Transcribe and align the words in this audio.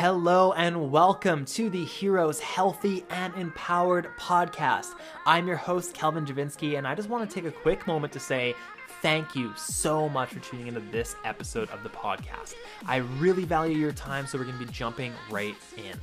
Hello 0.00 0.54
and 0.54 0.90
welcome 0.90 1.44
to 1.44 1.68
the 1.68 1.84
Heroes 1.84 2.40
Healthy 2.40 3.04
and 3.10 3.34
Empowered 3.34 4.08
podcast. 4.18 4.94
I'm 5.26 5.46
your 5.46 5.58
host, 5.58 5.92
Kelvin 5.92 6.24
Javinsky, 6.24 6.78
and 6.78 6.88
I 6.88 6.94
just 6.94 7.10
want 7.10 7.28
to 7.28 7.34
take 7.34 7.44
a 7.44 7.54
quick 7.54 7.86
moment 7.86 8.10
to 8.14 8.18
say 8.18 8.54
thank 9.02 9.36
you 9.36 9.52
so 9.58 10.08
much 10.08 10.30
for 10.30 10.40
tuning 10.40 10.68
into 10.68 10.80
this 10.80 11.16
episode 11.26 11.68
of 11.68 11.82
the 11.82 11.90
podcast. 11.90 12.54
I 12.86 12.96
really 13.18 13.44
value 13.44 13.76
your 13.76 13.92
time, 13.92 14.26
so 14.26 14.38
we're 14.38 14.44
going 14.44 14.58
to 14.58 14.64
be 14.64 14.72
jumping 14.72 15.12
right 15.30 15.54
in. 15.76 16.00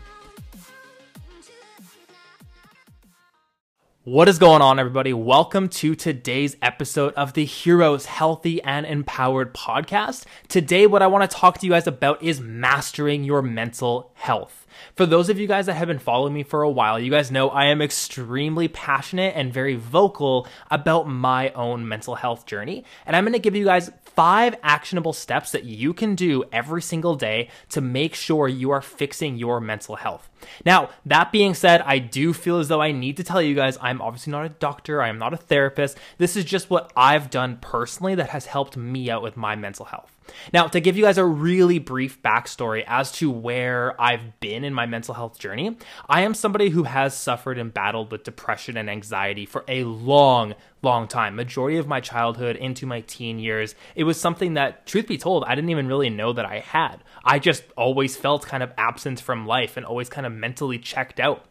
What 4.07 4.29
is 4.29 4.39
going 4.39 4.61
on, 4.61 4.79
everybody? 4.79 5.11
Welcome 5.11 5.67
to 5.67 5.93
today's 5.93 6.55
episode 6.61 7.13
of 7.15 7.33
the 7.33 7.43
Heroes 7.43 8.05
Healthy 8.05 8.63
and 8.63 8.85
Empowered 8.85 9.53
podcast. 9.53 10.23
Today, 10.47 10.87
what 10.87 11.01
I 11.01 11.07
want 11.07 11.29
to 11.29 11.35
talk 11.35 11.57
to 11.57 11.65
you 11.65 11.73
guys 11.73 11.87
about 11.87 12.23
is 12.23 12.39
mastering 12.39 13.25
your 13.25 13.41
mental 13.41 14.11
health. 14.13 14.65
For 14.95 15.05
those 15.05 15.29
of 15.29 15.39
you 15.39 15.47
guys 15.47 15.65
that 15.65 15.75
have 15.75 15.87
been 15.87 15.99
following 15.99 16.33
me 16.33 16.43
for 16.43 16.61
a 16.61 16.69
while, 16.69 16.99
you 16.99 17.11
guys 17.11 17.31
know 17.31 17.49
I 17.49 17.65
am 17.65 17.81
extremely 17.81 18.67
passionate 18.67 19.35
and 19.35 19.53
very 19.53 19.75
vocal 19.75 20.47
about 20.69 21.07
my 21.07 21.49
own 21.51 21.87
mental 21.87 22.15
health 22.15 22.45
journey. 22.45 22.83
And 23.05 23.15
I'm 23.15 23.23
going 23.23 23.33
to 23.33 23.39
give 23.39 23.55
you 23.55 23.65
guys 23.65 23.91
five 24.03 24.55
actionable 24.63 25.13
steps 25.13 25.51
that 25.51 25.63
you 25.63 25.93
can 25.93 26.15
do 26.15 26.43
every 26.51 26.81
single 26.81 27.15
day 27.15 27.49
to 27.69 27.81
make 27.81 28.15
sure 28.15 28.47
you 28.47 28.71
are 28.71 28.81
fixing 28.81 29.37
your 29.37 29.59
mental 29.59 29.95
health. 29.95 30.29
Now, 30.65 30.89
that 31.05 31.31
being 31.31 31.53
said, 31.53 31.81
I 31.81 31.99
do 31.99 32.33
feel 32.33 32.59
as 32.59 32.67
though 32.67 32.81
I 32.81 32.91
need 32.91 33.17
to 33.17 33.23
tell 33.23 33.41
you 33.41 33.55
guys 33.55 33.77
I'm 33.81 34.01
obviously 34.01 34.31
not 34.31 34.45
a 34.45 34.49
doctor, 34.49 35.01
I 35.01 35.09
am 35.09 35.19
not 35.19 35.33
a 35.33 35.37
therapist. 35.37 35.97
This 36.17 36.35
is 36.35 36.45
just 36.45 36.69
what 36.69 36.91
I've 36.95 37.29
done 37.29 37.57
personally 37.61 38.15
that 38.15 38.29
has 38.29 38.47
helped 38.47 38.75
me 38.75 39.09
out 39.09 39.21
with 39.21 39.37
my 39.37 39.55
mental 39.55 39.85
health. 39.85 40.16
Now, 40.53 40.67
to 40.67 40.79
give 40.79 40.97
you 40.97 41.03
guys 41.03 41.17
a 41.17 41.25
really 41.25 41.79
brief 41.79 42.21
backstory 42.21 42.83
as 42.87 43.11
to 43.13 43.29
where 43.29 43.99
I've 43.99 44.39
been 44.39 44.63
in 44.63 44.73
my 44.73 44.85
mental 44.85 45.13
health 45.13 45.39
journey, 45.39 45.77
I 46.09 46.21
am 46.21 46.33
somebody 46.33 46.69
who 46.69 46.83
has 46.83 47.17
suffered 47.17 47.57
and 47.57 47.73
battled 47.73 48.11
with 48.11 48.23
depression 48.23 48.77
and 48.77 48.89
anxiety 48.89 49.45
for 49.45 49.63
a 49.67 49.83
long, 49.83 50.55
long 50.81 51.07
time. 51.07 51.35
Majority 51.35 51.77
of 51.77 51.87
my 51.87 51.99
childhood 51.99 52.55
into 52.55 52.85
my 52.85 53.01
teen 53.01 53.39
years, 53.39 53.75
it 53.95 54.03
was 54.03 54.19
something 54.19 54.53
that, 54.55 54.85
truth 54.85 55.07
be 55.07 55.17
told, 55.17 55.43
I 55.45 55.55
didn't 55.55 55.69
even 55.69 55.87
really 55.87 56.09
know 56.09 56.33
that 56.33 56.45
I 56.45 56.59
had. 56.59 57.03
I 57.23 57.39
just 57.39 57.63
always 57.75 58.15
felt 58.15 58.45
kind 58.45 58.63
of 58.63 58.73
absent 58.77 59.19
from 59.19 59.45
life 59.47 59.77
and 59.77 59.85
always 59.85 60.09
kind 60.09 60.25
of 60.25 60.33
mentally 60.33 60.79
checked 60.79 61.19
out. 61.19 61.45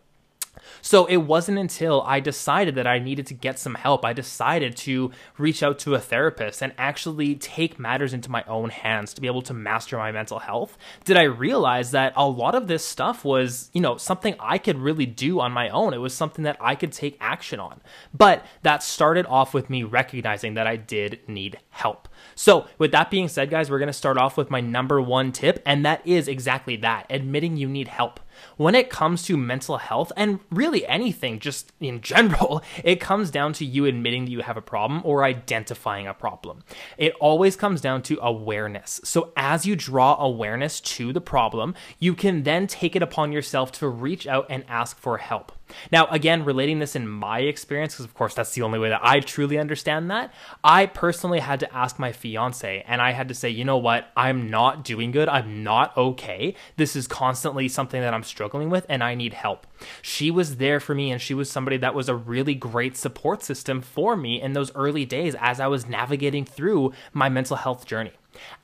So 0.83 1.07
it 1.07 1.19
wasn't 1.19 1.59
until 1.59 2.03
I 2.03 2.21
decided 2.21 2.75
that 2.77 2.87
I 2.87 2.99
needed 2.99 3.27
to 3.27 3.35
get 3.35 3.59
some 3.59 3.75
help, 3.75 4.05
I 4.05 4.13
decided 4.13 4.77
to 4.79 5.11
reach 5.39 5.63
out 5.63 5.79
to 5.81 5.95
a 5.95 6.01
therapist 6.01 6.63
and 6.63 6.73
actually 6.79 7.35
take 7.35 7.79
matters 7.79 8.13
into 8.13 8.31
my 8.31 8.45
own 8.45 8.71
hands 8.71 9.15
to 9.15 9.21
be 9.21 9.27
able 9.27 9.43
to 9.43 9.55
master 9.55 9.97
my 9.97 10.13
mental 10.13 10.39
health, 10.39 10.77
did 11.05 11.17
I 11.17 11.23
realize 11.23 11.91
that 11.91 12.13
a 12.17 12.29
lot 12.29 12.55
of 12.55 12.69
this 12.69 12.85
stuff 12.85 13.25
was, 13.25 13.71
you 13.73 13.81
know, 13.81 13.97
something 13.97 14.35
I 14.41 14.59
could 14.59 14.79
really 14.79 15.07
do 15.07 15.41
on 15.41 15.53
my 15.53 15.69
own. 15.69 15.95
It 15.95 15.99
was 15.99 16.15
something 16.15 16.45
that 16.45 16.57
I 16.61 16.75
could 16.75 16.93
take 16.93 17.17
action 17.21 17.61
on. 17.61 17.81
But 18.15 18.45
that 18.63 18.83
started 18.83 19.27
off 19.27 19.55
with 19.55 19.71
me 19.71 19.83
recognizing 19.83 20.55
that 20.55 20.67
I 20.67 20.77
did 20.77 21.21
need 21.27 21.59
help. 21.71 22.09
So, 22.35 22.67
with 22.79 22.93
that 22.93 23.11
being 23.11 23.29
said, 23.29 23.51
guys, 23.51 23.71
we're 23.71 23.79
going 23.79 23.89
to 23.89 23.93
start 23.93 24.19
off 24.19 24.37
with 24.37 24.51
my 24.51 24.61
number 24.61 25.01
one 25.01 25.33
tip, 25.33 25.63
and 25.67 25.85
that 25.85 26.07
is 26.07 26.29
exactly 26.29 26.77
that 26.77 27.07
admitting 27.11 27.57
you 27.57 27.69
need 27.69 27.89
help. 27.89 28.21
When 28.57 28.75
it 28.75 28.91
comes 28.91 29.23
to 29.25 29.37
mental 29.37 29.79
health 29.79 30.13
and 30.17 30.41
really 30.51 30.87
anything 30.87 31.39
just 31.39 31.73
in 31.81 32.01
general, 32.01 32.63
it 32.85 33.01
comes 33.01 33.31
down 33.31 33.53
to 33.55 33.65
you 33.65 33.85
admitting 33.85 34.25
that 34.25 34.31
you 34.31 34.41
have 34.41 34.57
a 34.57 34.63
problem 34.63 35.03
or 35.05 35.25
identifying 35.25 36.07
a 36.07 36.15
problem. 36.15 36.65
It 36.99 37.15
always 37.21 37.57
comes 37.57 37.81
down 37.81 38.03
to 38.03 38.19
awareness. 38.21 39.01
So 39.05 39.33
as 39.37 39.67
you 39.67 39.77
draw 39.77 40.17
awareness 40.19 40.81
to 40.81 41.13
the 41.13 41.21
problem, 41.21 41.75
you 41.99 42.15
can 42.15 42.43
then 42.43 42.67
take 42.67 42.97
it 42.97 43.03
upon 43.03 43.33
yourself 43.33 43.73
to 43.73 43.89
reach 43.89 44.27
out 44.27 44.47
and 44.49 44.65
ask 44.69 44.99
for 44.99 45.19
help. 45.19 45.53
Now, 45.91 46.07
again, 46.07 46.45
relating 46.45 46.79
this 46.79 46.97
in 46.97 47.09
my 47.09 47.41
experience, 47.41 47.95
because 47.95 48.05
of 48.05 48.15
course 48.15 48.35
that's 48.35 48.55
the 48.55 48.63
only 48.63 48.79
way 48.79 48.89
that 48.89 49.01
I 49.03 49.21
truly 49.21 49.59
understand 49.59 50.11
that, 50.11 50.33
I 50.63 50.87
personally 50.87 51.41
had 51.41 51.61
to 51.61 51.75
ask 51.75 51.99
my 51.99 52.13
fiance 52.13 52.85
and 52.87 53.01
I 53.01 53.13
had 53.13 53.29
to 53.29 53.35
say, 53.35 53.51
you 53.51 53.65
know 53.65 53.77
what, 53.77 54.09
I'm 54.17 54.51
not 54.51 54.85
doing 54.85 55.11
good. 55.11 55.29
I'm 55.29 55.63
not 55.63 55.97
okay. 55.97 56.55
This 56.77 56.97
is 56.97 57.07
constantly 57.07 57.69
something 57.69 58.01
that 58.01 58.15
I'm 58.15 58.23
struggling 58.23 58.71
with 58.71 58.87
and 58.89 59.03
I 59.03 59.15
need 59.15 59.35
help. 59.35 59.67
She 60.03 60.31
was 60.31 60.57
there 60.57 60.81
for 60.81 60.95
me 60.95 61.11
and 61.11 61.21
she 61.21 61.35
was 61.35 61.51
somebody 61.51 61.77
that 61.79 61.95
was 61.95 62.09
a 62.09 62.15
really 62.15 62.55
great 62.55 62.97
support 62.97 63.43
system 63.43 63.83
for 63.83 64.17
me 64.17 64.41
in 64.41 64.53
those 64.53 64.75
early 64.75 65.05
days 65.05 65.35
as 65.41 65.61
I 65.61 65.67
was 65.67 65.87
navigating 65.87 66.45
through 66.45 66.93
my 67.13 67.29
mental 67.29 67.57
health 67.57 67.87
journey. 67.87 68.13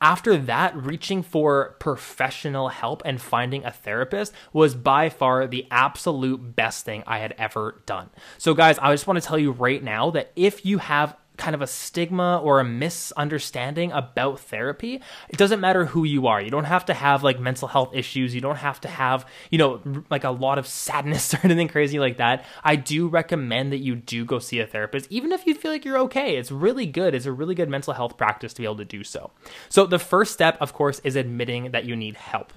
After 0.01 0.37
that, 0.37 0.77
reaching 0.77 1.23
for 1.23 1.77
professional 1.79 2.69
help 2.69 3.03
and 3.05 3.21
finding 3.21 3.65
a 3.65 3.71
therapist 3.71 4.33
was 4.53 4.75
by 4.75 5.09
far 5.09 5.47
the 5.47 5.67
absolute 5.71 6.57
best 6.57 6.85
thing 6.85 7.03
I 7.07 7.19
had 7.19 7.35
ever 7.39 7.83
done. 7.87 8.11
So, 8.39 8.55
guys, 8.55 8.79
I 8.79 8.93
just 8.93 9.07
want 9.07 9.21
to 9.21 9.27
tell 9.27 9.39
you 9.39 9.53
right 9.53 9.83
now 9.83 10.11
that 10.11 10.33
if 10.37 10.65
you 10.65 10.79
have 10.79 11.17
kind 11.43 11.57
of 11.57 11.61
a 11.61 11.67
stigma 11.67 12.39
or 12.39 12.61
a 12.61 12.65
misunderstanding 12.65 13.91
about 13.91 14.39
therapy. 14.39 15.01
It 15.29 15.39
doesn't 15.39 15.59
matter 15.59 15.87
who 15.87 16.05
you 16.05 16.29
are. 16.29 16.41
You 16.41 16.51
don't 16.51 16.65
have 16.65 16.85
to 16.85 16.95
have 16.95 17.25
like 17.25 17.41
mental 17.41 17.67
health 17.67 17.93
issues. 17.95 18.33
You 18.33 18.41
don't 18.41 18.57
have 18.57 18.81
to 18.83 18.89
have, 18.89 19.27
you 19.51 19.59
know, 19.59 19.81
like 20.09 20.23
a 20.23 20.31
lot 20.31 20.59
of 20.59 20.69
sadness 20.69 21.35
or 21.35 21.41
anything 21.43 21.67
crazy 21.67 21.99
like 21.99 22.19
that. 22.19 22.45
I 22.63 22.77
do 22.77 23.09
recommend 23.09 23.73
that 23.73 23.79
you 23.79 23.97
do 23.97 24.25
go 24.25 24.39
see 24.39 24.61
a 24.61 24.67
therapist, 24.69 25.09
even 25.11 25.33
if 25.33 25.45
you 25.45 25.57
feel 25.57 25.73
like 25.73 25.85
you're 25.85 25.99
okay. 25.99 26.37
It's 26.37 26.53
really 26.53 26.87
good. 26.87 27.13
It's 27.13 27.27
a 27.27 27.33
really 27.33 27.57
good 27.57 27.69
mental 27.69 27.93
health 27.93 28.17
practice 28.17 28.53
to 28.55 28.63
be 28.63 28.65
able 28.65 28.77
to 28.77 28.85
do 28.85 29.03
so. 29.03 29.33
So 29.69 29.85
the 29.85 29.99
first 29.99 30.33
step, 30.33 30.57
of 30.61 30.73
course, 30.73 31.01
is 31.01 31.17
admitting 31.17 31.73
that 31.73 31.85
you 31.85 31.97
need 31.97 32.17
help 32.17 32.53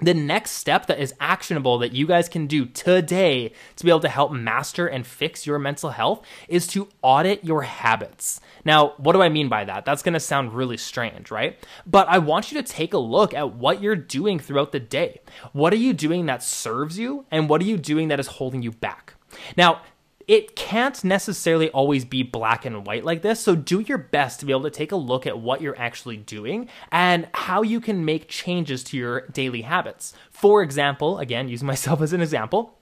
the 0.00 0.14
next 0.14 0.52
step 0.52 0.86
that 0.86 0.98
is 0.98 1.14
actionable 1.20 1.78
that 1.78 1.92
you 1.92 2.06
guys 2.06 2.28
can 2.28 2.46
do 2.46 2.66
today 2.66 3.52
to 3.76 3.84
be 3.84 3.90
able 3.90 4.00
to 4.00 4.08
help 4.08 4.32
master 4.32 4.86
and 4.86 5.06
fix 5.06 5.46
your 5.46 5.58
mental 5.58 5.90
health 5.90 6.24
is 6.48 6.66
to 6.68 6.88
audit 7.02 7.44
your 7.44 7.62
habits. 7.62 8.40
Now, 8.64 8.94
what 8.96 9.12
do 9.12 9.22
I 9.22 9.28
mean 9.28 9.48
by 9.48 9.64
that? 9.64 9.84
That's 9.84 10.02
to 10.02 10.20
sound 10.20 10.54
really 10.54 10.76
strange, 10.76 11.30
right? 11.30 11.58
But 11.86 12.08
I 12.08 12.18
want 12.18 12.52
you 12.52 12.62
to 12.62 12.68
take 12.68 12.94
a 12.94 12.98
look 12.98 13.34
at 13.34 13.54
what 13.54 13.82
you're 13.82 13.96
doing 13.96 14.38
throughout 14.38 14.72
the 14.72 14.80
day. 14.80 15.20
What 15.52 15.72
are 15.72 15.76
you 15.76 15.92
doing 15.92 16.26
that 16.26 16.42
serves 16.42 16.98
you 16.98 17.26
and 17.30 17.48
what 17.48 17.60
are 17.60 17.66
you 17.66 17.76
doing 17.76 18.08
that 18.08 18.20
is 18.20 18.26
holding 18.26 18.62
you 18.62 18.72
back? 18.72 19.14
Now, 19.56 19.82
it 20.28 20.54
can't 20.54 21.02
necessarily 21.02 21.70
always 21.70 22.04
be 22.04 22.22
black 22.22 22.66
and 22.66 22.86
white 22.86 23.02
like 23.02 23.22
this. 23.22 23.40
So 23.40 23.56
do 23.56 23.80
your 23.80 23.96
best 23.96 24.40
to 24.40 24.46
be 24.46 24.52
able 24.52 24.64
to 24.64 24.70
take 24.70 24.92
a 24.92 24.96
look 24.96 25.26
at 25.26 25.38
what 25.38 25.62
you're 25.62 25.78
actually 25.78 26.18
doing 26.18 26.68
and 26.92 27.26
how 27.32 27.62
you 27.62 27.80
can 27.80 28.04
make 28.04 28.28
changes 28.28 28.84
to 28.84 28.98
your 28.98 29.22
daily 29.28 29.62
habits. 29.62 30.12
For 30.30 30.62
example, 30.62 31.18
again, 31.18 31.48
using 31.48 31.66
myself 31.66 32.00
as 32.02 32.12
an 32.12 32.20
example. 32.20 32.74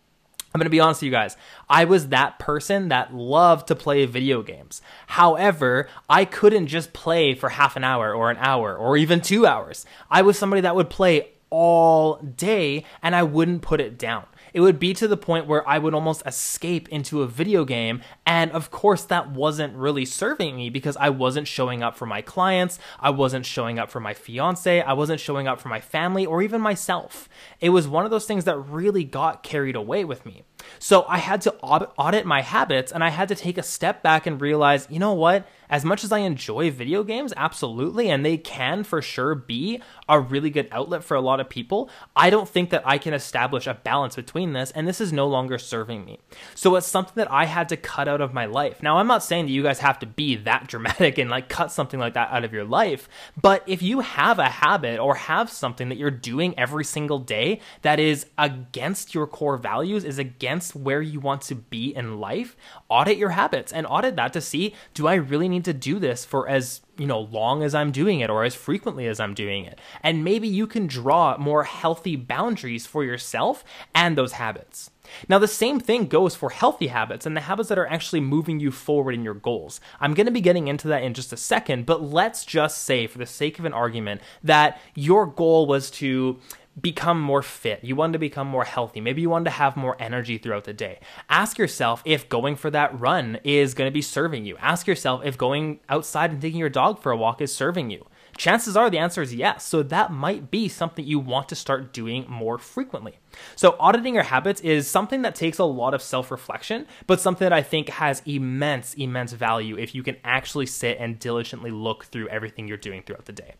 I'm 0.52 0.60
to 0.62 0.70
be 0.70 0.80
honest 0.80 1.02
with 1.02 1.06
you 1.06 1.12
guys. 1.12 1.36
I 1.68 1.84
was 1.84 2.08
that 2.08 2.38
person 2.38 2.88
that 2.88 3.14
loved 3.14 3.68
to 3.68 3.74
play 3.74 4.06
video 4.06 4.42
games. 4.42 4.80
However, 5.06 5.86
I 6.08 6.24
couldn't 6.24 6.68
just 6.68 6.94
play 6.94 7.34
for 7.34 7.50
half 7.50 7.76
an 7.76 7.84
hour 7.84 8.14
or 8.14 8.30
an 8.30 8.38
hour 8.38 8.74
or 8.74 8.96
even 8.96 9.20
two 9.20 9.46
hours. 9.46 9.84
I 10.10 10.22
was 10.22 10.38
somebody 10.38 10.62
that 10.62 10.74
would 10.74 10.88
play 10.88 11.28
all 11.50 12.16
day 12.16 12.84
and 13.02 13.14
I 13.14 13.22
wouldn't 13.22 13.62
put 13.62 13.80
it 13.82 13.98
down 13.98 14.24
it 14.56 14.61
would 14.61 14.78
be 14.78 14.94
to 14.94 15.06
the 15.06 15.19
point 15.19 15.47
where 15.47 15.69
I 15.69 15.77
would 15.77 15.93
almost 15.93 16.22
escape 16.25 16.89
into 16.89 17.21
a 17.21 17.27
video 17.27 17.67
game. 17.67 18.00
And 18.25 18.50
of 18.53 18.71
course, 18.71 19.05
that 19.05 19.31
wasn't 19.31 19.77
really 19.77 20.06
serving 20.06 20.56
me 20.56 20.71
because 20.71 20.97
I 20.97 21.11
wasn't 21.11 21.47
showing 21.47 21.83
up 21.83 21.94
for 21.94 22.06
my 22.06 22.22
clients. 22.22 22.78
I 22.99 23.11
wasn't 23.11 23.44
showing 23.44 23.78
up 23.78 23.91
for 23.91 24.00
my 24.00 24.15
fiance. 24.15 24.81
I 24.81 24.94
wasn't 24.94 25.21
showing 25.21 25.47
up 25.47 25.61
for 25.61 25.69
my 25.69 25.81
family 25.81 26.25
or 26.25 26.41
even 26.41 26.62
myself. 26.62 27.28
It 27.61 27.69
was 27.69 27.87
one 27.87 28.06
of 28.06 28.11
those 28.11 28.25
things 28.25 28.44
that 28.44 28.56
really 28.56 29.05
got 29.05 29.43
carried 29.43 29.77
away 29.77 30.06
with 30.06 30.25
me. 30.25 30.44
So 30.78 31.05
I 31.09 31.19
had 31.19 31.41
to 31.43 31.55
audit 31.56 32.27
my 32.27 32.43
habits 32.43 32.93
and 32.93 33.03
I 33.03 33.11
had 33.11 33.28
to 33.28 33.34
take 33.34 33.59
a 33.59 33.62
step 33.62 34.03
back 34.03 34.27
and 34.27 34.41
realize, 34.41 34.87
you 34.91 34.99
know 34.99 35.15
what? 35.15 35.47
As 35.69 35.84
much 35.84 36.05
as 36.05 36.12
I 36.12 36.19
enjoy 36.19 36.71
video 36.71 37.03
games, 37.03 37.33
absolutely, 37.37 38.09
and 38.09 38.25
they 38.25 38.37
can 38.37 38.84
for 38.84 39.03
sure 39.03 39.34
be 39.34 39.83
a 40.09 40.21
really 40.21 40.50
good 40.50 40.69
outlet 40.71 41.03
for 41.03 41.17
a 41.17 41.21
lot 41.21 41.41
of 41.41 41.49
people, 41.49 41.91
I 42.15 42.31
don't 42.31 42.49
think 42.49 42.71
that 42.71 42.87
I 42.87 42.99
can 42.99 43.12
establish 43.12 43.67
a 43.67 43.75
balance 43.75 44.14
between 44.14 44.53
this, 44.53 44.70
and 44.70 44.87
this 44.87 45.00
is 45.00 45.12
no 45.12 45.26
longer 45.26 45.58
serving 45.58 46.05
me. 46.05 46.20
So 46.55 46.76
it's 46.76 46.87
something 46.87 47.14
that 47.17 47.32
I 47.32 47.47
had 47.47 47.69
to 47.70 47.76
cut 47.76 48.06
out 48.06 48.20
of 48.20 48.32
my 48.32 48.47
life. 48.47 48.81
Now, 48.81 48.99
I'm 48.99 49.09
not 49.09 49.25
saying 49.25 49.47
that 49.47 49.52
you 49.52 49.64
guys 49.64 49.81
have 49.81 49.99
to 50.00 50.06
be 50.06 50.37
that 50.37 50.67
dramatic 50.69 51.19
and 51.19 51.31
like 51.31 51.49
cut 51.49 51.73
something 51.73 51.99
like 51.99 52.14
that 52.14 52.31
out 52.31 52.44
of 52.44 52.52
your 52.52 52.64
life, 52.64 53.09
but 53.41 53.64
if 53.67 53.82
you 53.82 54.00
have 54.00 54.38
a 54.38 54.49
habit 54.49 55.00
or 55.00 55.17
have 55.17 55.50
something 55.50 55.88
that 55.88 55.99
you're 55.99 56.11
doing 56.11 56.56
every 56.56 56.85
single 56.85 57.19
day 57.19 57.61
that 57.82 57.99
is 57.99 58.26
against 58.38 59.14
your 59.14 59.26
core 59.26 59.56
values, 59.56 60.05
is 60.05 60.19
against 60.19 60.45
where 60.75 61.02
you 61.02 61.20
want 61.20 61.43
to 61.43 61.54
be 61.54 61.94
in 61.94 62.19
life, 62.20 62.56
audit 62.88 63.19
your 63.19 63.31
habits 63.31 63.72
and 63.72 63.87
audit 63.87 64.16
that 64.16 64.32
to 64.32 64.40
see 64.40 64.75
do 64.94 65.06
I 65.06 65.14
really 65.14 65.48
need 65.48 65.64
to 65.66 65.72
do 65.72 65.98
this 65.98 66.25
for 66.25 66.48
as 66.48 66.81
you 66.96 67.06
know 67.06 67.20
long 67.20 67.62
as 67.62 67.75
I'm 67.75 67.93
doing 67.93 68.20
it 68.20 68.31
or 68.31 68.44
as 68.44 68.54
frequently 68.54 69.06
as 69.06 69.20
I'm 69.20 69.34
doing 69.34 69.64
it. 69.64 69.78
And 70.02 70.25
maybe 70.25 70.48
you 70.48 70.66
can 70.66 70.87
draw 70.87 71.37
more 71.38 71.64
healthy 71.64 72.16
boundaries 72.16 72.87
for 72.87 73.04
yourself 73.04 73.64
and 73.94 74.16
those 74.16 74.32
habits. 74.32 74.90
Now, 75.28 75.38
the 75.38 75.48
same 75.48 75.81
thing 75.81 76.06
goes 76.06 76.34
for 76.34 76.50
healthy 76.50 76.88
habits 76.88 77.26
and 77.26 77.37
the 77.37 77.42
habits 77.42 77.69
that 77.69 77.78
are 77.78 77.87
actually 77.87 78.20
moving 78.20 78.60
you 78.60 78.70
forward 78.70 79.14
in 79.14 79.22
your 79.22 79.34
goals. 79.34 79.81
I'm 80.00 80.14
going 80.14 80.26
to 80.26 80.32
be 80.32 80.40
getting 80.40 80.69
into 80.69 80.88
that 80.88 81.02
in 81.02 81.14
just 81.14 81.32
a 81.32 81.37
second, 81.37 81.87
but 81.87 82.02
let's 82.02 82.44
just 82.44 82.82
say, 82.82 83.06
for 83.06 83.19
the 83.19 83.26
sake 83.26 83.58
of 83.58 83.64
an 83.64 83.72
argument, 83.72 84.20
that 84.42 84.81
your 84.94 85.26
goal 85.26 85.66
was 85.66 85.90
to 85.92 86.38
become 86.81 87.20
more 87.20 87.43
fit, 87.43 87.82
you 87.82 87.96
want 87.96 88.12
to 88.12 88.19
become 88.19 88.46
more 88.46 88.64
healthy, 88.64 89.00
maybe 89.00 89.23
you 89.23 89.31
want 89.31 89.44
to 89.46 89.50
have 89.50 89.76
more 89.76 89.96
energy 89.99 90.38
throughout 90.38 90.64
the 90.64 90.73
day. 90.73 91.00
Ask 91.31 91.58
yourself 91.58 92.02
if 92.05 92.28
going 92.28 92.56
for 92.56 92.70
that 92.70 92.99
run 92.99 93.38
is 93.44 93.75
going 93.75 93.88
to 93.88 93.94
be 93.94 94.02
serving 94.02 94.44
you. 94.44 94.56
Ask 94.58 94.87
yourself 94.87 95.23
if 95.25 95.38
going 95.38 95.81
outside 95.88 96.31
and 96.31 96.40
taking 96.40 96.61
your 96.61 96.69
dog 96.69 97.00
for 97.00 97.12
a 97.12 97.17
walk 97.17 97.40
is 97.40 97.55
serving 97.55 97.90
you. 97.90 98.05
Chances 98.37 98.76
are 98.76 98.90
the 98.90 98.99
answer 98.99 99.23
is 99.23 99.34
yes. 99.34 99.64
So 99.64 99.82
that 99.84 100.12
might 100.12 100.50
be 100.50 100.69
something 100.69 101.06
you 101.06 101.19
want 101.19 101.49
to 101.49 101.55
start 101.55 101.94
doing 101.94 102.26
more 102.28 102.58
frequently. 102.58 103.19
So 103.55 103.76
auditing 103.81 104.14
your 104.14 104.25
habits 104.25 104.61
is 104.61 104.88
something 104.88 105.23
that 105.23 105.34
takes 105.34 105.58
a 105.58 105.64
lot 105.64 105.94
of 105.94 106.02
self-reflection, 106.02 106.87
but 107.06 107.20
something 107.20 107.46
that 107.46 107.52
I 107.55 107.62
think 107.62 107.88
has 107.88 108.20
immense, 108.26 108.93
immense 108.94 109.32
value 109.32 109.78
if 109.78 109.94
you 109.94 110.02
can 110.02 110.17
actually 110.23 110.67
sit 110.67 110.99
and 111.00 111.19
diligently 111.19 111.70
look 111.70 112.05
through 112.05 112.28
everything 112.28 112.69
you're 112.69 112.76
doing 112.76 113.02
throughout 113.02 113.25
the 113.25 113.32
day. 113.32 113.55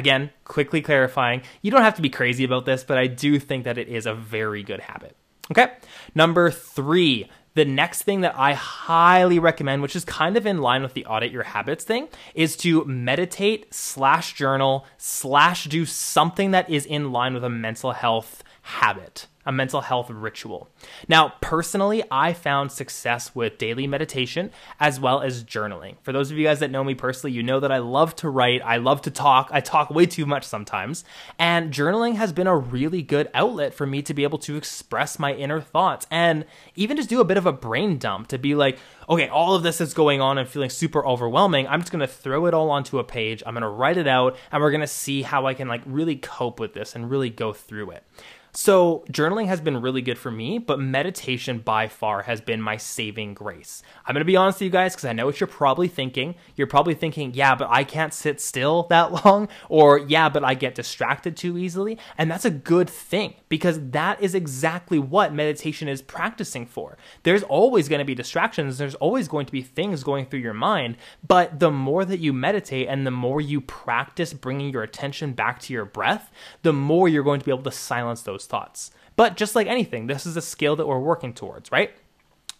Again, 0.00 0.30
quickly 0.44 0.80
clarifying, 0.80 1.42
you 1.60 1.70
don't 1.70 1.82
have 1.82 1.96
to 1.96 2.00
be 2.00 2.08
crazy 2.08 2.42
about 2.42 2.64
this, 2.64 2.82
but 2.82 2.96
I 2.96 3.06
do 3.06 3.38
think 3.38 3.64
that 3.64 3.76
it 3.76 3.86
is 3.86 4.06
a 4.06 4.14
very 4.14 4.62
good 4.62 4.80
habit. 4.80 5.14
Okay. 5.50 5.72
Number 6.14 6.50
three, 6.50 7.28
the 7.52 7.66
next 7.66 8.04
thing 8.04 8.22
that 8.22 8.34
I 8.34 8.54
highly 8.54 9.38
recommend, 9.38 9.82
which 9.82 9.94
is 9.94 10.06
kind 10.06 10.38
of 10.38 10.46
in 10.46 10.62
line 10.62 10.82
with 10.82 10.94
the 10.94 11.04
audit 11.04 11.32
your 11.32 11.42
habits 11.42 11.84
thing, 11.84 12.08
is 12.34 12.56
to 12.56 12.82
meditate 12.86 13.74
slash 13.74 14.32
journal 14.32 14.86
slash 14.96 15.66
do 15.66 15.84
something 15.84 16.52
that 16.52 16.70
is 16.70 16.86
in 16.86 17.12
line 17.12 17.34
with 17.34 17.44
a 17.44 17.50
mental 17.50 17.92
health 17.92 18.42
habit 18.62 19.26
a 19.46 19.52
mental 19.52 19.80
health 19.80 20.10
ritual. 20.10 20.68
Now, 21.08 21.34
personally, 21.40 22.02
I 22.10 22.32
found 22.32 22.72
success 22.72 23.34
with 23.34 23.58
daily 23.58 23.86
meditation 23.86 24.50
as 24.78 25.00
well 25.00 25.22
as 25.22 25.44
journaling. 25.44 25.96
For 26.02 26.12
those 26.12 26.30
of 26.30 26.36
you 26.36 26.44
guys 26.44 26.60
that 26.60 26.70
know 26.70 26.84
me 26.84 26.94
personally, 26.94 27.32
you 27.32 27.42
know 27.42 27.58
that 27.60 27.72
I 27.72 27.78
love 27.78 28.14
to 28.16 28.28
write, 28.28 28.60
I 28.62 28.76
love 28.76 29.02
to 29.02 29.10
talk, 29.10 29.48
I 29.50 29.60
talk 29.60 29.90
way 29.90 30.06
too 30.06 30.26
much 30.26 30.44
sometimes, 30.44 31.04
and 31.38 31.72
journaling 31.72 32.16
has 32.16 32.32
been 32.32 32.46
a 32.46 32.56
really 32.56 33.02
good 33.02 33.28
outlet 33.32 33.72
for 33.72 33.86
me 33.86 34.02
to 34.02 34.12
be 34.12 34.24
able 34.24 34.38
to 34.40 34.56
express 34.56 35.18
my 35.18 35.32
inner 35.32 35.60
thoughts 35.60 36.06
and 36.10 36.44
even 36.74 36.96
just 36.96 37.08
do 37.08 37.20
a 37.20 37.24
bit 37.24 37.38
of 37.38 37.46
a 37.46 37.52
brain 37.52 37.98
dump 37.98 38.28
to 38.28 38.38
be 38.38 38.54
like, 38.54 38.78
okay, 39.08 39.28
all 39.28 39.54
of 39.54 39.62
this 39.62 39.80
is 39.80 39.94
going 39.94 40.20
on 40.20 40.38
and 40.38 40.48
feeling 40.48 40.70
super 40.70 41.04
overwhelming. 41.06 41.66
I'm 41.66 41.80
just 41.80 41.90
to 42.00 42.06
throw 42.06 42.46
it 42.46 42.54
all 42.54 42.70
onto 42.70 42.98
a 42.98 43.04
page. 43.04 43.42
I'm 43.44 43.54
to 43.62 43.68
write 43.68 43.96
it 43.96 44.06
out 44.06 44.36
and 44.52 44.62
we're 44.62 44.70
to 44.82 44.86
see 44.86 45.22
how 45.22 45.46
I 45.46 45.54
can 45.54 45.66
like 45.66 45.82
really 45.86 46.16
cope 46.16 46.60
with 46.60 46.74
this 46.74 46.94
and 46.94 47.10
really 47.10 47.30
go 47.30 47.52
through 47.52 47.90
it. 47.92 48.04
So, 48.52 49.04
journaling 49.10 49.46
has 49.46 49.60
been 49.60 49.80
really 49.80 50.02
good 50.02 50.18
for 50.18 50.30
me, 50.30 50.58
but 50.58 50.80
meditation 50.80 51.60
by 51.60 51.86
far 51.86 52.22
has 52.22 52.40
been 52.40 52.60
my 52.60 52.76
saving 52.76 53.34
grace. 53.34 53.82
I'm 54.04 54.16
to 54.16 54.24
be 54.24 54.36
honest 54.36 54.56
with 54.56 54.66
you 54.66 54.70
guys 54.70 54.92
because 54.92 55.04
I 55.04 55.12
know 55.12 55.26
what 55.26 55.38
you're 55.38 55.46
probably 55.46 55.86
thinking. 55.86 56.34
You're 56.56 56.66
probably 56.66 56.94
thinking, 56.94 57.32
yeah, 57.34 57.54
but 57.54 57.68
I 57.70 57.84
can't 57.84 58.12
sit 58.12 58.40
still 58.40 58.82
that 58.90 59.24
long, 59.24 59.48
or 59.68 59.98
yeah, 59.98 60.28
but 60.28 60.42
I 60.42 60.54
get 60.54 60.74
distracted 60.74 61.36
too 61.36 61.56
easily. 61.56 61.96
And 62.18 62.28
that's 62.28 62.44
a 62.44 62.50
good 62.50 62.90
thing 62.90 63.34
because 63.48 63.78
that 63.90 64.20
is 64.20 64.34
exactly 64.34 64.98
what 64.98 65.32
meditation 65.32 65.88
is 65.88 66.02
practicing 66.02 66.66
for. 66.66 66.98
There's 67.22 67.44
always 67.44 67.88
to 67.88 68.04
be 68.04 68.14
distractions, 68.14 68.78
there's 68.78 68.94
always 68.96 69.28
going 69.28 69.46
to 69.46 69.52
be 69.52 69.62
things 69.62 70.02
going 70.02 70.26
through 70.26 70.40
your 70.40 70.54
mind, 70.54 70.96
but 71.26 71.60
the 71.60 71.70
more 71.70 72.04
that 72.04 72.18
you 72.18 72.32
meditate 72.32 72.88
and 72.88 73.06
the 73.06 73.10
more 73.10 73.40
you 73.40 73.60
practice 73.60 74.32
bringing 74.32 74.72
your 74.72 74.82
attention 74.82 75.32
back 75.32 75.60
to 75.60 75.72
your 75.72 75.84
breath, 75.84 76.30
the 76.62 76.72
more 76.72 77.08
you're 77.08 77.22
going 77.22 77.40
to 77.40 77.46
be 77.46 77.52
able 77.52 77.62
to 77.62 77.70
silence 77.70 78.22
those 78.22 78.39
those 78.40 78.46
thoughts. 78.46 78.90
But 79.16 79.36
just 79.36 79.54
like 79.54 79.66
anything, 79.66 80.06
this 80.06 80.26
is 80.26 80.36
a 80.36 80.42
skill 80.42 80.76
that 80.76 80.86
we're 80.86 80.98
working 80.98 81.34
towards, 81.34 81.70
right? 81.70 81.92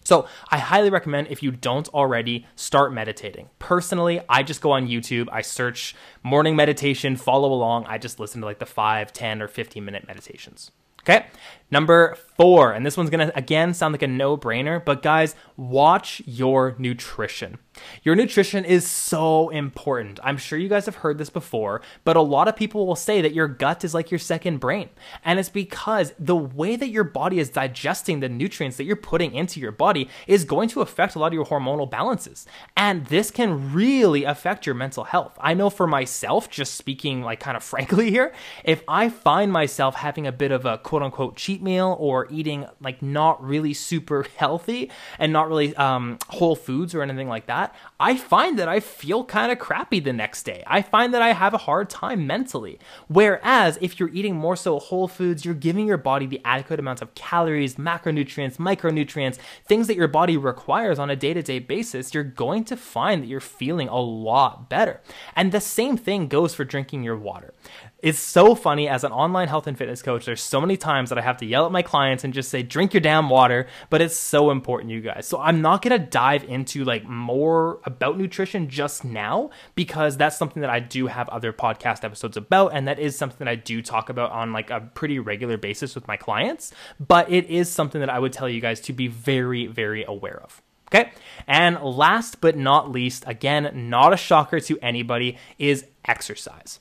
So, 0.02 0.26
I 0.50 0.56
highly 0.58 0.88
recommend 0.88 1.28
if 1.28 1.42
you 1.42 1.50
don't 1.50 1.86
already 1.88 2.46
start 2.56 2.92
meditating. 2.92 3.50
Personally, 3.58 4.20
I 4.30 4.42
just 4.42 4.62
go 4.62 4.72
on 4.72 4.88
YouTube, 4.88 5.28
I 5.30 5.42
search 5.42 5.94
morning 6.22 6.56
meditation, 6.56 7.16
follow 7.16 7.52
along. 7.52 7.84
I 7.86 7.98
just 7.98 8.18
listen 8.18 8.40
to 8.40 8.46
like 8.46 8.60
the 8.60 8.66
5, 8.66 9.12
10, 9.12 9.42
or 9.42 9.48
15 9.48 9.84
minute 9.84 10.06
meditations. 10.06 10.70
Okay. 11.02 11.26
Number 11.70 12.16
four, 12.36 12.72
and 12.72 12.84
this 12.84 12.96
one's 12.96 13.08
gonna 13.08 13.32
again 13.34 13.72
sound 13.72 13.92
like 13.92 14.02
a 14.02 14.06
no 14.06 14.36
brainer, 14.36 14.84
but 14.84 15.02
guys, 15.02 15.34
watch 15.56 16.20
your 16.26 16.74
nutrition. 16.78 17.58
Your 18.02 18.14
nutrition 18.14 18.64
is 18.64 18.88
so 18.88 19.48
important. 19.50 20.20
I'm 20.22 20.36
sure 20.36 20.58
you 20.58 20.68
guys 20.68 20.86
have 20.86 20.96
heard 20.96 21.18
this 21.18 21.30
before, 21.30 21.82
but 22.04 22.16
a 22.16 22.22
lot 22.22 22.48
of 22.48 22.56
people 22.56 22.86
will 22.86 22.96
say 22.96 23.20
that 23.20 23.34
your 23.34 23.48
gut 23.48 23.84
is 23.84 23.94
like 23.94 24.10
your 24.10 24.18
second 24.18 24.58
brain. 24.58 24.90
And 25.24 25.38
it's 25.38 25.48
because 25.48 26.12
the 26.18 26.36
way 26.36 26.76
that 26.76 26.88
your 26.88 27.04
body 27.04 27.38
is 27.38 27.50
digesting 27.50 28.20
the 28.20 28.28
nutrients 28.28 28.76
that 28.76 28.84
you're 28.84 28.96
putting 28.96 29.34
into 29.34 29.60
your 29.60 29.72
body 29.72 30.08
is 30.26 30.44
going 30.44 30.68
to 30.70 30.80
affect 30.80 31.14
a 31.14 31.18
lot 31.18 31.28
of 31.28 31.34
your 31.34 31.46
hormonal 31.46 31.90
balances. 31.90 32.46
And 32.76 33.06
this 33.06 33.30
can 33.30 33.72
really 33.72 34.24
affect 34.24 34.66
your 34.66 34.74
mental 34.74 35.04
health. 35.04 35.36
I 35.40 35.54
know 35.54 35.70
for 35.70 35.86
myself, 35.86 36.50
just 36.50 36.74
speaking 36.74 37.22
like 37.22 37.40
kind 37.40 37.56
of 37.56 37.64
frankly 37.70 38.10
here, 38.10 38.32
if 38.64 38.82
I 38.88 39.08
find 39.08 39.52
myself 39.52 39.94
having 39.96 40.26
a 40.26 40.32
bit 40.32 40.52
of 40.52 40.64
a 40.64 40.78
quote 40.78 41.02
unquote 41.02 41.36
cheat 41.36 41.62
meal 41.62 41.96
or 41.98 42.26
eating 42.30 42.66
like 42.80 43.02
not 43.02 43.42
really 43.42 43.74
super 43.74 44.26
healthy 44.36 44.90
and 45.18 45.32
not 45.32 45.48
really 45.48 45.74
um, 45.76 46.18
whole 46.28 46.56
foods 46.56 46.94
or 46.94 47.02
anything 47.02 47.28
like 47.28 47.46
that, 47.46 47.69
I 47.98 48.16
find 48.16 48.58
that 48.58 48.68
I 48.68 48.80
feel 48.80 49.24
kind 49.24 49.52
of 49.52 49.58
crappy 49.58 50.00
the 50.00 50.12
next 50.12 50.44
day. 50.44 50.64
I 50.66 50.80
find 50.80 51.12
that 51.12 51.20
I 51.20 51.34
have 51.34 51.52
a 51.52 51.58
hard 51.58 51.90
time 51.90 52.26
mentally. 52.26 52.78
Whereas 53.08 53.78
if 53.82 54.00
you're 54.00 54.08
eating 54.08 54.34
more 54.34 54.56
so 54.56 54.78
whole 54.78 55.06
foods, 55.06 55.44
you're 55.44 55.54
giving 55.54 55.86
your 55.86 55.98
body 55.98 56.26
the 56.26 56.40
adequate 56.44 56.80
amounts 56.80 57.02
of 57.02 57.14
calories, 57.14 57.74
macronutrients, 57.74 58.56
micronutrients, 58.56 59.38
things 59.66 59.86
that 59.86 59.96
your 59.96 60.08
body 60.08 60.38
requires 60.38 60.98
on 60.98 61.10
a 61.10 61.16
day 61.16 61.34
to 61.34 61.42
day 61.42 61.58
basis, 61.58 62.14
you're 62.14 62.24
going 62.24 62.64
to 62.64 62.76
find 62.76 63.22
that 63.22 63.26
you're 63.26 63.40
feeling 63.40 63.88
a 63.88 64.00
lot 64.00 64.70
better. 64.70 65.02
And 65.36 65.52
the 65.52 65.60
same 65.60 65.98
thing 65.98 66.28
goes 66.28 66.54
for 66.54 66.64
drinking 66.64 67.02
your 67.02 67.18
water. 67.18 67.52
It's 68.02 68.18
so 68.18 68.54
funny 68.54 68.88
as 68.88 69.04
an 69.04 69.12
online 69.12 69.48
health 69.48 69.66
and 69.66 69.76
fitness 69.76 70.00
coach. 70.00 70.24
There's 70.24 70.40
so 70.40 70.58
many 70.58 70.78
times 70.78 71.10
that 71.10 71.18
I 71.18 71.22
have 71.22 71.36
to 71.38 71.46
yell 71.46 71.66
at 71.66 71.72
my 71.72 71.82
clients 71.82 72.24
and 72.24 72.32
just 72.32 72.48
say, 72.48 72.62
drink 72.62 72.94
your 72.94 73.02
damn 73.02 73.28
water, 73.28 73.66
but 73.90 74.00
it's 74.00 74.16
so 74.16 74.50
important, 74.50 74.90
you 74.90 75.02
guys. 75.02 75.26
So 75.26 75.38
I'm 75.38 75.60
not 75.60 75.82
to 75.90 75.98
dive 75.98 76.44
into 76.44 76.84
like 76.84 77.04
more 77.04 77.59
about 77.84 78.18
nutrition 78.18 78.68
just 78.68 79.04
now 79.04 79.50
because 79.74 80.16
that's 80.16 80.36
something 80.36 80.60
that 80.60 80.70
I 80.70 80.80
do 80.80 81.06
have 81.06 81.28
other 81.28 81.52
podcast 81.52 82.04
episodes 82.04 82.36
about. 82.36 82.72
And 82.74 82.86
that 82.88 82.98
is 82.98 83.16
something 83.16 83.38
that 83.38 83.48
I 83.48 83.56
do 83.56 83.82
talk 83.82 84.08
about 84.08 84.32
on 84.32 84.52
like 84.52 84.70
a 84.70 84.80
pretty 84.80 85.18
regular 85.18 85.56
basis 85.56 85.94
with 85.94 86.06
my 86.08 86.16
clients. 86.16 86.72
But 86.98 87.30
it 87.30 87.46
is 87.46 87.70
something 87.70 88.00
that 88.00 88.10
I 88.10 88.18
would 88.18 88.32
tell 88.32 88.48
you 88.48 88.60
guys 88.60 88.80
to 88.82 88.92
be 88.92 89.08
very, 89.08 89.66
very 89.66 90.04
aware 90.04 90.40
of. 90.42 90.62
Okay. 90.92 91.12
And 91.46 91.80
last 91.80 92.40
but 92.40 92.56
not 92.56 92.90
least, 92.90 93.24
again, 93.26 93.88
not 93.90 94.12
a 94.12 94.16
shocker 94.16 94.58
to 94.60 94.78
anybody, 94.80 95.38
is 95.58 95.86
exercise. 96.04 96.80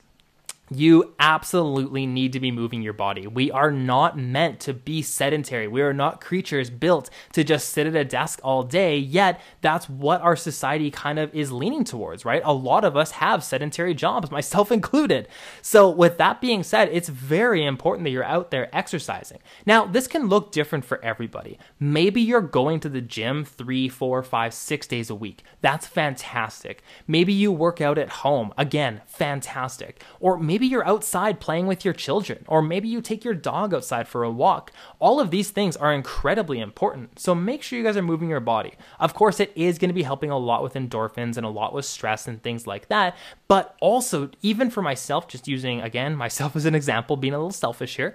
You 0.72 1.14
absolutely 1.18 2.06
need 2.06 2.32
to 2.34 2.40
be 2.40 2.52
moving 2.52 2.80
your 2.80 2.92
body. 2.92 3.26
We 3.26 3.50
are 3.50 3.72
not 3.72 4.16
meant 4.16 4.60
to 4.60 4.72
be 4.72 5.02
sedentary. 5.02 5.66
We 5.66 5.82
are 5.82 5.92
not 5.92 6.20
creatures 6.20 6.70
built 6.70 7.10
to 7.32 7.42
just 7.42 7.70
sit 7.70 7.88
at 7.88 7.96
a 7.96 8.04
desk 8.04 8.38
all 8.44 8.62
day, 8.62 8.96
yet 8.96 9.40
that's 9.62 9.88
what 9.88 10.20
our 10.20 10.36
society 10.36 10.92
kind 10.92 11.18
of 11.18 11.34
is 11.34 11.50
leaning 11.50 11.82
towards, 11.82 12.24
right? 12.24 12.40
A 12.44 12.52
lot 12.52 12.84
of 12.84 12.96
us 12.96 13.10
have 13.12 13.42
sedentary 13.42 13.94
jobs, 13.94 14.30
myself 14.40 14.70
included. 14.70 15.26
So, 15.60 15.90
with 15.90 16.18
that 16.18 16.40
being 16.40 16.62
said, 16.62 16.88
it's 16.92 17.08
very 17.08 17.64
important 17.64 18.04
that 18.04 18.10
you're 18.10 18.22
out 18.22 18.52
there 18.52 18.74
exercising. 18.74 19.38
Now, 19.66 19.86
this 19.86 20.06
can 20.06 20.28
look 20.28 20.52
different 20.52 20.84
for 20.84 21.04
everybody. 21.04 21.58
Maybe 21.80 22.20
you're 22.20 22.40
going 22.40 22.78
to 22.80 22.88
the 22.88 23.00
gym 23.00 23.44
three, 23.44 23.88
four, 23.88 24.22
five, 24.22 24.54
six 24.54 24.86
days 24.86 25.10
a 25.10 25.16
week. 25.16 25.42
That's 25.62 25.88
fantastic. 25.88 26.84
Maybe 27.08 27.32
you 27.32 27.50
work 27.50 27.80
out 27.80 27.98
at 27.98 28.08
home. 28.08 28.54
Again, 28.56 29.00
fantastic. 29.06 30.02
Or 30.20 30.38
maybe 30.38 30.59
Maybe 30.60 30.72
you're 30.72 30.86
outside 30.86 31.40
playing 31.40 31.68
with 31.68 31.86
your 31.86 31.94
children, 31.94 32.44
or 32.46 32.60
maybe 32.60 32.86
you 32.86 33.00
take 33.00 33.24
your 33.24 33.32
dog 33.32 33.72
outside 33.72 34.06
for 34.06 34.24
a 34.24 34.30
walk. 34.30 34.70
All 34.98 35.18
of 35.18 35.30
these 35.30 35.48
things 35.48 35.74
are 35.74 35.90
incredibly 35.90 36.60
important. 36.60 37.18
So 37.18 37.34
make 37.34 37.62
sure 37.62 37.78
you 37.78 37.84
guys 37.86 37.96
are 37.96 38.02
moving 38.02 38.28
your 38.28 38.40
body. 38.40 38.74
Of 38.98 39.14
course, 39.14 39.40
it 39.40 39.52
is 39.56 39.78
going 39.78 39.88
to 39.88 39.94
be 39.94 40.02
helping 40.02 40.30
a 40.30 40.36
lot 40.36 40.62
with 40.62 40.74
endorphins 40.74 41.38
and 41.38 41.46
a 41.46 41.48
lot 41.48 41.72
with 41.72 41.86
stress 41.86 42.28
and 42.28 42.42
things 42.42 42.66
like 42.66 42.88
that. 42.88 43.16
But 43.48 43.74
also, 43.80 44.28
even 44.42 44.68
for 44.68 44.82
myself, 44.82 45.28
just 45.28 45.48
using 45.48 45.80
again 45.80 46.14
myself 46.14 46.54
as 46.56 46.66
an 46.66 46.74
example, 46.74 47.16
being 47.16 47.32
a 47.32 47.38
little 47.38 47.52
selfish 47.52 47.96
here 47.96 48.14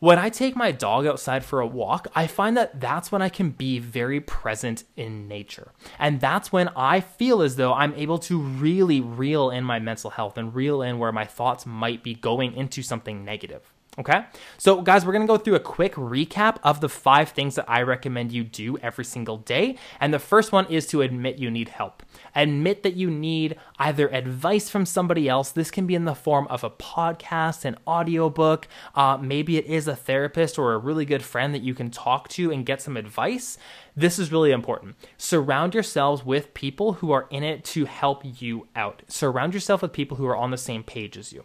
when 0.00 0.18
I 0.18 0.28
take 0.30 0.54
my 0.54 0.70
dog 0.70 1.06
outside 1.06 1.44
for 1.44 1.60
a 1.60 1.66
walk, 1.66 2.06
I 2.14 2.26
find 2.26 2.56
that 2.56 2.80
that's 2.80 3.10
when 3.10 3.20
I 3.20 3.28
can 3.28 3.50
be 3.50 3.78
very 3.78 4.20
present 4.20 4.84
in 4.96 5.26
nature. 5.26 5.72
And 5.98 6.20
that's 6.20 6.52
when 6.52 6.68
I 6.76 7.00
feel 7.00 7.42
as 7.42 7.56
though 7.56 7.72
I'm 7.72 7.94
able 7.94 8.18
to 8.20 8.38
really 8.38 9.00
reel 9.00 9.50
in 9.50 9.64
my 9.64 9.80
mental 9.80 10.10
health 10.10 10.38
and 10.38 10.54
reel 10.54 10.82
in 10.82 10.98
where 10.98 11.12
my 11.12 11.24
thoughts 11.24 11.66
might 11.66 12.04
be 12.04 12.14
going 12.14 12.54
into 12.54 12.82
something 12.82 13.24
negative. 13.24 13.72
Okay. 13.98 14.26
So, 14.58 14.80
guys, 14.80 15.04
we're 15.04 15.12
going 15.12 15.26
to 15.26 15.32
go 15.32 15.38
through 15.38 15.56
a 15.56 15.60
quick 15.60 15.94
recap 15.94 16.58
of 16.62 16.80
the 16.80 16.88
five 16.88 17.30
things 17.30 17.56
that 17.56 17.68
I 17.68 17.82
recommend 17.82 18.30
you 18.30 18.44
do 18.44 18.78
every 18.78 19.04
single 19.04 19.38
day. 19.38 19.76
And 19.98 20.14
the 20.14 20.20
first 20.20 20.52
one 20.52 20.66
is 20.66 20.86
to 20.88 21.02
admit 21.02 21.38
you 21.38 21.50
need 21.50 21.70
help. 21.70 22.04
Admit 22.36 22.84
that 22.84 22.94
you 22.94 23.10
need 23.10 23.56
either 23.76 24.06
advice 24.08 24.70
from 24.70 24.86
somebody 24.86 25.28
else. 25.28 25.50
This 25.50 25.72
can 25.72 25.84
be 25.88 25.96
in 25.96 26.04
the 26.04 26.14
form 26.14 26.46
of 26.46 26.62
a 26.62 26.70
podcast, 26.70 27.64
an 27.64 27.76
audiobook. 27.88 28.68
Uh, 28.94 29.18
maybe 29.20 29.56
it 29.56 29.66
is 29.66 29.88
a 29.88 29.96
therapist 29.96 30.60
or 30.60 30.74
a 30.74 30.78
really 30.78 31.04
good 31.04 31.24
friend 31.24 31.52
that 31.52 31.62
you 31.62 31.74
can 31.74 31.90
talk 31.90 32.28
to 32.28 32.52
and 32.52 32.64
get 32.64 32.80
some 32.80 32.96
advice. 32.96 33.58
This 33.96 34.16
is 34.16 34.30
really 34.30 34.52
important. 34.52 34.94
Surround 35.16 35.74
yourselves 35.74 36.24
with 36.24 36.54
people 36.54 36.94
who 36.94 37.10
are 37.10 37.26
in 37.30 37.42
it 37.42 37.64
to 37.64 37.86
help 37.86 38.22
you 38.40 38.68
out. 38.76 39.02
Surround 39.08 39.54
yourself 39.54 39.82
with 39.82 39.92
people 39.92 40.18
who 40.18 40.26
are 40.26 40.36
on 40.36 40.52
the 40.52 40.56
same 40.56 40.84
page 40.84 41.16
as 41.16 41.32
you. 41.32 41.44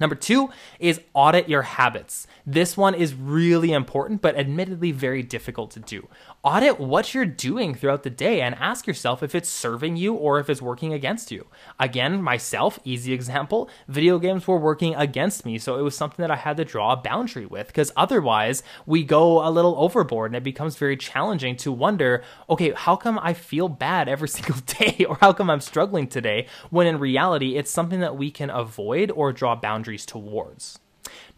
Number 0.00 0.14
two 0.14 0.50
is 0.78 1.00
audit 1.14 1.48
your 1.48 1.62
habits. 1.62 2.26
This 2.46 2.76
one 2.76 2.94
is 2.94 3.14
really 3.14 3.72
important, 3.72 4.22
but 4.22 4.36
admittedly 4.36 4.92
very 4.92 5.22
difficult 5.22 5.70
to 5.72 5.80
do. 5.80 6.08
Audit 6.42 6.80
what 6.80 7.12
you're 7.12 7.26
doing 7.26 7.74
throughout 7.74 8.04
the 8.04 8.10
day 8.10 8.40
and 8.40 8.54
ask 8.54 8.86
yourself 8.86 9.22
if 9.22 9.34
it's 9.34 9.48
serving 9.48 9.96
you 9.96 10.14
or 10.14 10.38
if 10.38 10.48
it's 10.48 10.62
working 10.62 10.92
against 10.92 11.30
you. 11.30 11.46
Again, 11.78 12.22
myself, 12.22 12.78
easy 12.84 13.12
example, 13.12 13.68
video 13.86 14.18
games 14.18 14.46
were 14.46 14.58
working 14.58 14.94
against 14.94 15.44
me, 15.44 15.58
so 15.58 15.78
it 15.78 15.82
was 15.82 15.96
something 15.96 16.22
that 16.22 16.30
I 16.30 16.36
had 16.36 16.56
to 16.56 16.64
draw 16.64 16.92
a 16.92 16.96
boundary 16.96 17.44
with 17.44 17.66
because 17.66 17.92
otherwise 17.96 18.62
we 18.86 19.04
go 19.04 19.46
a 19.46 19.50
little 19.50 19.74
overboard 19.76 20.30
and 20.30 20.36
it 20.36 20.44
becomes 20.44 20.76
very 20.76 20.96
challenging 20.96 21.56
to 21.56 21.72
wonder, 21.72 22.22
okay, 22.48 22.72
how 22.72 22.96
come 22.96 23.18
I 23.20 23.34
feel 23.34 23.68
bad 23.68 24.08
every 24.08 24.28
single 24.38 24.60
day 24.66 25.04
or 25.08 25.18
how 25.20 25.32
come 25.32 25.50
I'm 25.50 25.60
struggling 25.60 26.06
today 26.06 26.46
when 26.70 26.86
in 26.86 26.98
reality 26.98 27.56
it's 27.56 27.70
something 27.70 28.00
that 28.00 28.16
we 28.16 28.30
can 28.30 28.48
avoid 28.48 29.10
or 29.10 29.32
draw 29.32 29.54
boundaries 29.88 30.06
towards. 30.06 30.78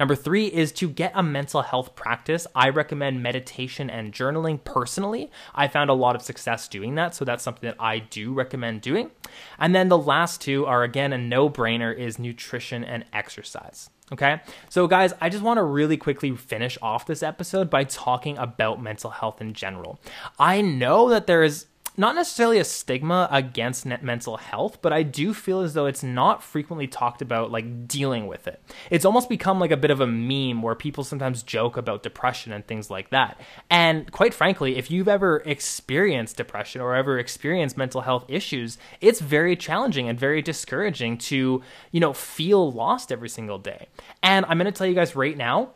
Number 0.00 0.16
three 0.16 0.47
is 0.47 0.73
to 0.73 0.88
get 0.88 1.12
a 1.14 1.23
mental 1.23 1.62
health 1.62 1.95
practice. 1.95 2.47
I 2.57 2.71
recommend 2.71 3.23
meditation 3.23 3.88
and 3.88 4.12
journaling 4.12 4.64
personally. 4.64 5.30
I 5.54 5.69
found 5.69 5.90
a 5.90 5.95
lot 5.95 6.16
of 6.16 6.23
success 6.23 6.66
doing 6.66 6.97
that, 6.97 7.14
so 7.14 7.25
that's 7.25 7.45
something 7.45 7.69
that 7.69 7.80
I 7.80 8.00
do 8.00 8.33
recommend 8.33 8.80
doing. 8.80 9.12
And 9.61 9.73
then 9.73 9.88
the 9.88 9.99
last 9.99 10.40
two 10.40 10.66
are 10.66 10.83
again 10.83 11.12
a 11.12 11.19
no 11.19 11.49
brainer 11.49 11.97
is 11.97 12.19
nutrition 12.19 12.83
and 12.83 13.04
exercise. 13.12 13.90
Okay. 14.12 14.40
So, 14.69 14.88
guys, 14.88 15.12
I 15.21 15.28
just 15.28 15.45
want 15.45 15.59
to 15.59 15.62
really 15.62 15.97
quickly 15.97 16.35
finish 16.35 16.76
off 16.83 17.07
this 17.07 17.23
episode 17.23 17.71
by 17.71 17.85
talking 17.85 18.37
about 18.38 18.83
mental 18.83 19.11
health 19.11 19.40
in 19.40 19.52
general. 19.54 20.00
I 20.37 20.62
know 20.62 21.11
that 21.11 21.28
there 21.28 21.45
is 21.45 21.66
not 22.00 22.14
necessarily 22.14 22.59
a 22.59 22.64
stigma 22.64 23.28
against 23.30 23.85
mental 23.85 24.38
health, 24.38 24.78
but 24.80 24.90
I 24.90 25.02
do 25.02 25.35
feel 25.35 25.61
as 25.61 25.75
though 25.75 25.85
it's 25.85 26.02
not 26.02 26.42
frequently 26.42 26.87
talked 26.87 27.21
about 27.21 27.50
like 27.50 27.87
dealing 27.87 28.26
with 28.26 28.49
it. 28.49 28.59
It's 28.88 29.04
almost 29.04 29.28
become 29.28 29.61
like 29.61 29.71
a 29.71 29.76
bit 29.76 29.90
of 29.90 30.00
a 30.00 30.07
meme 30.07 30.62
where 30.62 30.75
people 30.75 31.04
sometimes 31.04 31.42
joke 31.42 31.76
about 31.76 32.02
depression 32.02 32.52
and 32.54 32.66
things 32.66 32.88
like 32.88 33.11
that. 33.11 33.38
And 33.69 34.11
quite 34.11 34.33
frankly, 34.33 34.78
if 34.78 34.90
you've 34.90 35.09
ever 35.09 35.42
experienced 35.45 36.38
depression 36.38 36.80
or 36.80 36.95
ever 36.95 37.19
experienced 37.19 37.76
mental 37.76 38.00
health 38.00 38.25
issues, 38.28 38.78
it's 39.02 39.21
very 39.21 39.54
challenging 39.54 40.09
and 40.09 40.19
very 40.19 40.40
discouraging 40.40 41.19
to, 41.19 41.62
you 41.90 42.00
know, 42.00 42.14
feel 42.14 42.73
lost 42.73 43.12
every 43.12 43.28
single 43.28 43.59
day. 43.59 43.88
And 44.23 44.47
I'm 44.47 44.57
going 44.57 44.73
to 44.73 44.76
tell 44.76 44.87
you 44.87 44.95
guys 44.95 45.14
right 45.14 45.37
now, 45.37 45.73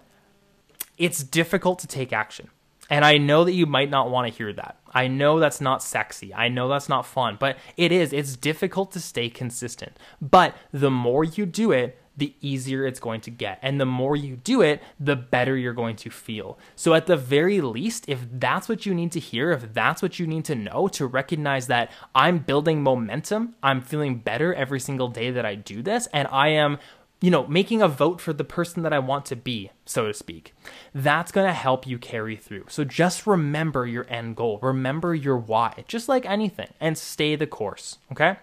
it's 0.96 1.22
difficult 1.22 1.80
to 1.80 1.86
take 1.86 2.14
action. 2.14 2.48
And 2.90 3.04
I 3.04 3.16
know 3.16 3.44
that 3.44 3.52
you 3.52 3.66
might 3.66 3.90
not 3.90 4.10
want 4.10 4.30
to 4.30 4.36
hear 4.36 4.52
that. 4.52 4.78
I 4.92 5.08
know 5.08 5.40
that's 5.40 5.60
not 5.60 5.82
sexy. 5.82 6.34
I 6.34 6.48
know 6.48 6.68
that's 6.68 6.88
not 6.88 7.06
fun, 7.06 7.36
but 7.40 7.56
it 7.76 7.92
is. 7.92 8.12
It's 8.12 8.36
difficult 8.36 8.92
to 8.92 9.00
stay 9.00 9.30
consistent. 9.30 9.98
But 10.20 10.54
the 10.70 10.90
more 10.90 11.24
you 11.24 11.46
do 11.46 11.72
it, 11.72 11.98
the 12.16 12.34
easier 12.40 12.86
it's 12.86 13.00
going 13.00 13.20
to 13.22 13.30
get. 13.30 13.58
And 13.62 13.80
the 13.80 13.86
more 13.86 14.16
you 14.16 14.36
do 14.36 14.62
it, 14.62 14.82
the 15.00 15.16
better 15.16 15.56
you're 15.56 15.72
going 15.72 15.96
to 15.96 16.10
feel. 16.10 16.58
So, 16.76 16.94
at 16.94 17.06
the 17.06 17.16
very 17.16 17.60
least, 17.60 18.08
if 18.08 18.26
that's 18.30 18.68
what 18.68 18.86
you 18.86 18.94
need 18.94 19.12
to 19.12 19.20
hear, 19.20 19.50
if 19.50 19.72
that's 19.72 20.00
what 20.00 20.18
you 20.18 20.26
need 20.26 20.44
to 20.44 20.54
know 20.54 20.88
to 20.88 21.06
recognize 21.06 21.66
that 21.66 21.90
I'm 22.14 22.38
building 22.38 22.82
momentum, 22.82 23.54
I'm 23.62 23.80
feeling 23.80 24.18
better 24.18 24.54
every 24.54 24.80
single 24.80 25.08
day 25.08 25.30
that 25.30 25.44
I 25.44 25.54
do 25.56 25.82
this, 25.82 26.06
and 26.12 26.28
I 26.30 26.48
am 26.48 26.78
you 27.24 27.30
know, 27.30 27.46
making 27.46 27.80
a 27.80 27.88
vote 27.88 28.20
for 28.20 28.34
the 28.34 28.44
person 28.44 28.82
that 28.82 28.92
I 28.92 28.98
want 28.98 29.24
to 29.26 29.36
be, 29.36 29.70
so 29.86 30.06
to 30.06 30.12
speak. 30.12 30.54
That's 30.94 31.32
going 31.32 31.46
to 31.46 31.54
help 31.54 31.86
you 31.86 31.98
carry 31.98 32.36
through. 32.36 32.66
So 32.68 32.84
just 32.84 33.26
remember 33.26 33.86
your 33.86 34.04
end 34.10 34.36
goal, 34.36 34.58
remember 34.60 35.14
your 35.14 35.38
why, 35.38 35.84
just 35.88 36.06
like 36.06 36.26
anything, 36.26 36.68
and 36.80 36.98
stay 36.98 37.34
the 37.34 37.46
course, 37.46 37.96
okay? 38.12 38.36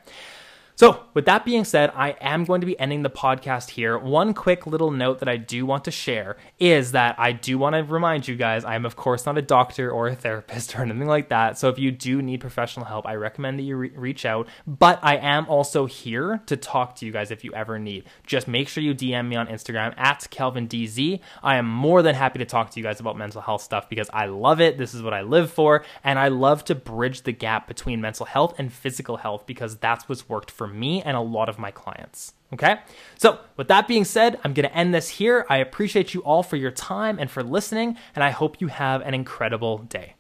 So, 0.81 1.03
with 1.13 1.25
that 1.25 1.45
being 1.45 1.63
said, 1.63 1.91
I 1.93 2.15
am 2.21 2.43
going 2.43 2.61
to 2.61 2.65
be 2.65 2.79
ending 2.79 3.03
the 3.03 3.09
podcast 3.11 3.69
here. 3.69 3.99
One 3.99 4.33
quick 4.33 4.65
little 4.65 4.89
note 4.89 5.19
that 5.19 5.29
I 5.29 5.37
do 5.37 5.63
want 5.63 5.83
to 5.83 5.91
share 5.91 6.37
is 6.57 6.93
that 6.93 7.19
I 7.19 7.33
do 7.33 7.59
want 7.59 7.75
to 7.75 7.83
remind 7.83 8.27
you 8.27 8.35
guys 8.35 8.65
I 8.65 8.73
am, 8.73 8.83
of 8.83 8.95
course, 8.95 9.27
not 9.27 9.37
a 9.37 9.43
doctor 9.43 9.91
or 9.91 10.07
a 10.07 10.15
therapist 10.15 10.75
or 10.79 10.81
anything 10.81 11.05
like 11.05 11.29
that. 11.29 11.59
So, 11.59 11.69
if 11.69 11.77
you 11.77 11.91
do 11.91 12.23
need 12.23 12.41
professional 12.41 12.87
help, 12.87 13.05
I 13.05 13.13
recommend 13.13 13.59
that 13.59 13.63
you 13.63 13.75
re- 13.75 13.91
reach 13.95 14.25
out. 14.25 14.47
But 14.65 14.97
I 15.03 15.17
am 15.17 15.45
also 15.49 15.85
here 15.85 16.41
to 16.47 16.57
talk 16.57 16.95
to 16.95 17.05
you 17.05 17.11
guys 17.11 17.29
if 17.29 17.43
you 17.43 17.53
ever 17.53 17.77
need. 17.77 18.05
Just 18.25 18.47
make 18.47 18.67
sure 18.67 18.81
you 18.81 18.95
DM 18.95 19.27
me 19.27 19.35
on 19.35 19.45
Instagram 19.45 19.93
at 19.99 20.21
KelvinDZ. 20.31 21.19
I 21.43 21.57
am 21.57 21.69
more 21.69 22.01
than 22.01 22.15
happy 22.15 22.39
to 22.39 22.45
talk 22.45 22.71
to 22.71 22.79
you 22.79 22.83
guys 22.83 22.99
about 22.99 23.19
mental 23.19 23.41
health 23.41 23.61
stuff 23.61 23.87
because 23.87 24.09
I 24.11 24.25
love 24.25 24.59
it. 24.59 24.79
This 24.79 24.95
is 24.95 25.03
what 25.03 25.13
I 25.13 25.21
live 25.21 25.51
for. 25.51 25.85
And 26.03 26.17
I 26.17 26.29
love 26.29 26.65
to 26.65 26.73
bridge 26.73 27.21
the 27.21 27.33
gap 27.33 27.67
between 27.67 28.01
mental 28.01 28.25
health 28.25 28.55
and 28.57 28.73
physical 28.73 29.17
health 29.17 29.45
because 29.45 29.77
that's 29.77 30.09
what's 30.09 30.27
worked 30.27 30.49
for 30.49 30.70
me 30.71 31.01
and 31.01 31.15
a 31.15 31.21
lot 31.21 31.49
of 31.49 31.59
my 31.59 31.71
clients. 31.71 32.33
Okay? 32.53 32.77
So, 33.17 33.39
with 33.55 33.67
that 33.69 33.87
being 33.87 34.03
said, 34.03 34.39
I'm 34.43 34.53
going 34.53 34.67
to 34.67 34.75
end 34.75 34.93
this 34.93 35.09
here. 35.09 35.45
I 35.49 35.57
appreciate 35.57 36.13
you 36.13 36.21
all 36.21 36.43
for 36.43 36.57
your 36.57 36.71
time 36.71 37.17
and 37.19 37.29
for 37.31 37.43
listening, 37.43 37.97
and 38.13 38.23
I 38.23 38.31
hope 38.31 38.59
you 38.59 38.67
have 38.67 39.01
an 39.01 39.13
incredible 39.13 39.79
day. 39.79 40.15